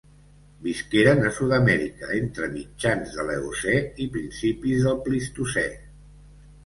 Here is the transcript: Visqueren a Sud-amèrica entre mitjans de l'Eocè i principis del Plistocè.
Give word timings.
Visqueren 0.67 1.19
a 1.25 1.33
Sud-amèrica 1.39 2.09
entre 2.21 2.49
mitjans 2.55 3.13
de 3.19 3.25
l'Eocè 3.27 3.75
i 4.07 4.09
principis 4.17 4.83
del 4.89 4.99
Plistocè. 5.09 5.67